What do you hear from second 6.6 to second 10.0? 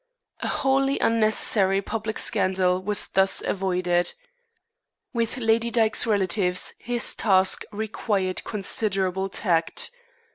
his task required considerable tact.